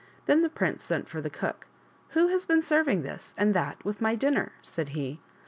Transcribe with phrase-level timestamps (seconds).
[0.25, 1.67] Then the prince sent for the cook."
[2.17, 5.19] Who has been serving this and that with my dinner?" said he.